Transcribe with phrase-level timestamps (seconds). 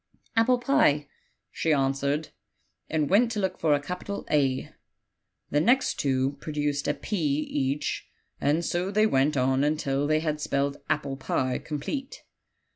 [0.35, 1.07] 'Apple pie/
[1.51, 2.29] she answered,
[2.89, 4.71] and went to look for a capital 'A;'
[5.51, 8.07] the next two produced a 'p' each,
[8.39, 12.23] and so they went on until they had spelled 'Apple pie' complete.